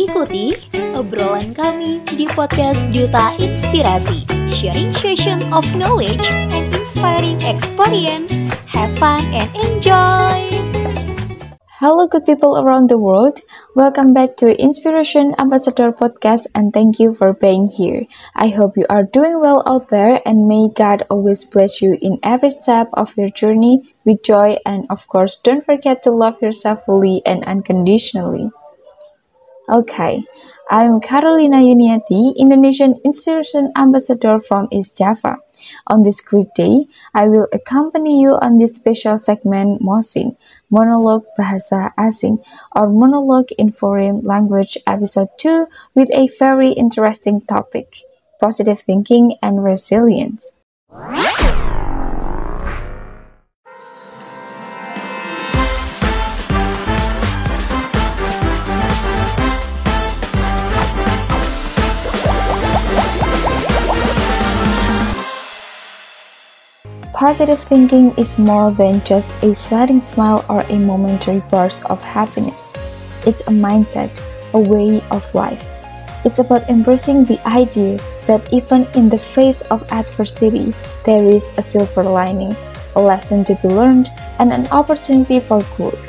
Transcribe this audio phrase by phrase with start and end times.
[0.00, 0.56] Ikuti
[0.96, 8.32] obrolan kami di podcast Duta Inspirasi, sharing session of knowledge and inspiring experience.
[8.72, 10.56] Have fun and enjoy!
[11.84, 13.44] Hello, good people around the world.
[13.76, 18.08] Welcome back to Inspiration Ambassador Podcast and thank you for being here.
[18.32, 22.16] I hope you are doing well out there and may God always bless you in
[22.24, 26.88] every step of your journey with joy and, of course, don't forget to love yourself
[26.88, 28.48] fully and unconditionally.
[29.70, 30.26] Okay,
[30.68, 35.38] I'm Carolina Yuniati, Indonesian Inspiration Ambassador from East Java.
[35.86, 40.34] On this great day, I will accompany you on this special segment Mosing,
[40.70, 42.42] Monologue Bahasa Asing,
[42.74, 48.02] or Monologue in Foreign Language Episode 2 with a very interesting topic,
[48.40, 50.58] positive thinking and resilience.
[67.20, 72.72] Positive thinking is more than just a fleeting smile or a momentary burst of happiness.
[73.26, 74.08] It's a mindset,
[74.54, 75.68] a way of life.
[76.24, 80.72] It's about embracing the idea that even in the face of adversity,
[81.04, 82.56] there is a silver lining,
[82.96, 86.08] a lesson to be learned, and an opportunity for growth.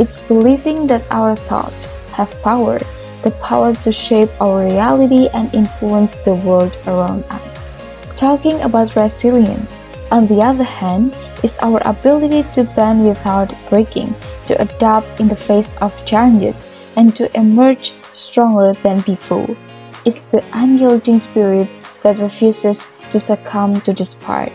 [0.00, 1.86] It's believing that our thoughts
[2.18, 2.80] have power,
[3.22, 7.78] the power to shape our reality and influence the world around us.
[8.16, 9.78] Talking about resilience,
[10.10, 14.14] on the other hand, is our ability to bend without breaking,
[14.46, 19.56] to adapt in the face of challenges, and to emerge stronger than before.
[20.04, 21.68] It's the unyielding spirit
[22.02, 24.52] that refuses to succumb to despair.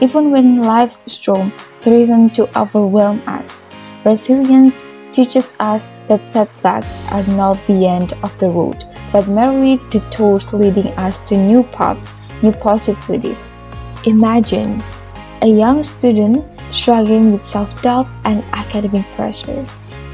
[0.00, 3.64] Even when life's storm threatens to overwhelm us,
[4.04, 10.52] resilience teaches us that setbacks are not the end of the road, but merely detours
[10.52, 12.10] leading us to new paths,
[12.42, 13.62] new possibilities.
[14.04, 14.82] Imagine
[15.42, 19.62] a young student struggling with self doubt and academic pressure,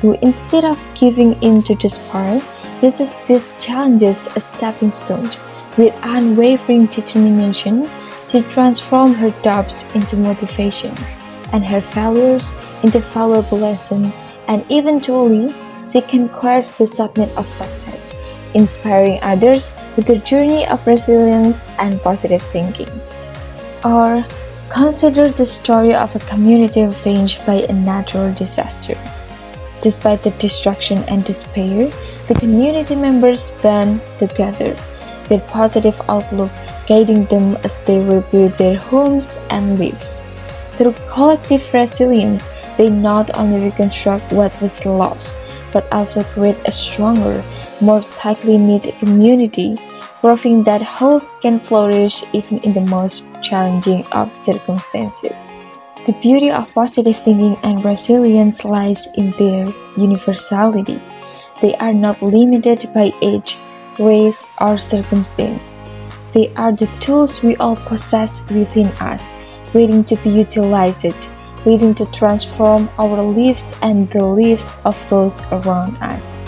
[0.01, 2.41] who instead of giving in to despair,
[2.83, 5.39] uses these challenges as stepping stones.
[5.79, 7.89] With unwavering determination,
[8.27, 10.95] she transforms her doubts into motivation
[11.53, 14.13] and her failures into valuable lessons,
[14.49, 15.55] and eventually,
[15.89, 18.15] she conquers the summit of success,
[18.55, 22.89] inspiring others with the journey of resilience and positive thinking.
[23.85, 24.25] Or
[24.73, 28.97] Consider the story of a community ravaged by a natural disaster.
[29.83, 31.93] Despite the destruction and despair,
[32.27, 34.75] the community members band together,
[35.29, 36.51] their positive outlook
[36.89, 40.25] guiding them as they rebuild their homes and lives.
[40.73, 45.37] Through collective resilience, they not only reconstruct what was lost,
[45.71, 47.45] but also create a stronger,
[47.83, 49.77] more tightly knit community
[50.23, 55.61] proving that hope can flourish even in the most challenging of circumstances.
[56.07, 59.67] The beauty of positive thinking and resilience lies in their
[59.97, 61.03] universality.
[61.61, 63.59] They are not limited by age,
[63.99, 65.83] race, or circumstance.
[66.33, 69.35] They are the tools we all possess within us,
[69.75, 71.31] waiting to be utilized,
[71.67, 76.41] waiting to transform our lives and the lives of those around us.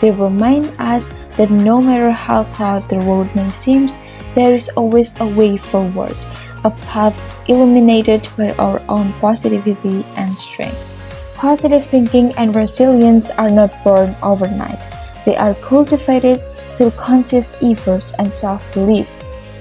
[0.00, 3.88] They remind us that no matter how hard the road may seem,
[4.34, 6.16] there is always a way forward,
[6.64, 10.88] a path illuminated by our own positivity and strength.
[11.34, 14.86] Positive thinking and resilience are not born overnight.
[15.24, 16.40] They are cultivated
[16.76, 19.10] through conscious efforts and self belief.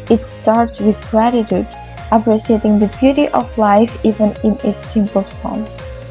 [0.09, 1.67] It starts with gratitude,
[2.11, 5.65] appreciating the beauty of life even in its simplest form.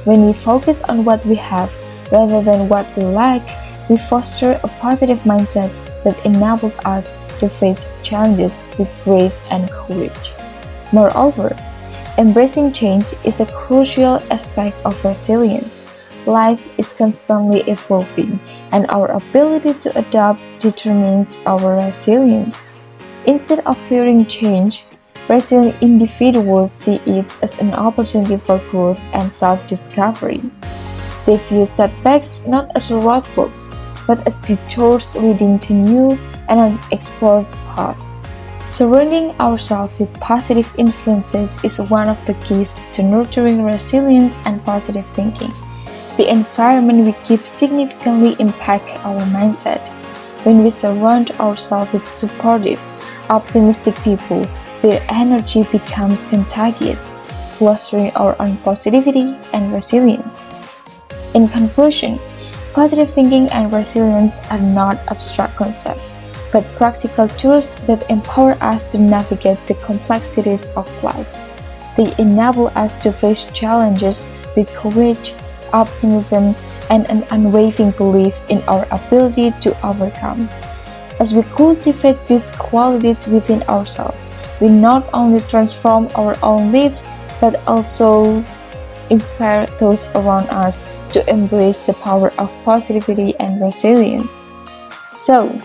[0.04, 1.76] When we focus on what we have
[2.10, 3.42] rather than what we lack,
[3.90, 5.68] we foster a positive mindset
[6.04, 10.30] that enables us to face challenges with grace and courage.
[10.92, 11.56] Moreover,
[12.16, 15.82] embracing change is a crucial aspect of resilience.
[16.24, 18.38] Life is constantly evolving,
[18.70, 22.68] and our ability to adapt determines our resilience.
[23.26, 24.84] Instead of fearing change,
[25.28, 30.42] resilient individuals see it as an opportunity for growth and self discovery.
[31.26, 33.74] They view setbacks not as roadblocks,
[34.06, 36.18] but as detours leading to new
[36.48, 38.00] and unexplored paths.
[38.66, 45.06] Surrounding ourselves with positive influences is one of the keys to nurturing resilience and positive
[45.06, 45.50] thinking.
[46.16, 49.88] The environment we keep significantly impacts our mindset.
[50.44, 52.80] When we surround ourselves with supportive,
[53.28, 54.46] optimistic people,
[54.82, 57.12] their energy becomes contagious,
[57.58, 60.46] fostering our own positivity and resilience.
[61.34, 62.18] In conclusion,
[62.72, 66.02] Positive thinking and resilience are not abstract concepts,
[66.52, 71.34] but practical tools that empower us to navigate the complexities of life.
[71.96, 75.34] They enable us to face challenges with courage,
[75.72, 76.54] optimism,
[76.90, 80.48] and an unwavering belief in our ability to overcome.
[81.18, 84.16] As we cultivate these qualities within ourselves,
[84.60, 87.06] we not only transform our own lives
[87.40, 88.44] but also
[89.10, 94.44] inspire those around us to embrace the power of positivity and resilience.
[95.16, 95.60] So,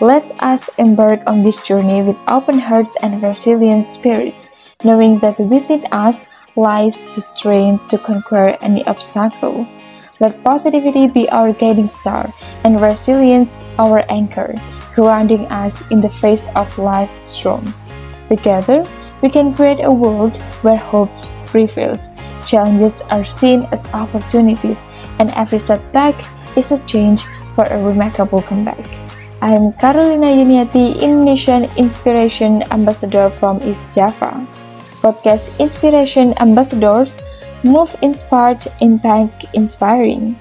[0.00, 4.48] let us embark on this journey with open hearts and resilient spirits,
[4.82, 6.26] knowing that within us
[6.56, 9.66] lies the strength to conquer any obstacle.
[10.20, 12.32] Let positivity be our guiding star
[12.64, 14.54] and resilience our anchor,
[14.94, 17.88] grounding us in the face of life's storms.
[18.28, 18.84] Together,
[19.22, 21.12] we can create a world where hope
[21.50, 22.12] prevails,
[22.46, 24.86] challenges are seen as opportunities,
[25.18, 26.14] and every setback
[26.56, 28.80] is a change for a remarkable comeback.
[29.42, 34.46] I am Carolina Yuniati, Indonesian Inspiration Ambassador from East Java.
[35.00, 37.18] Podcast Inspiration Ambassadors
[37.64, 40.36] Move Inspired, Impact Inspiring.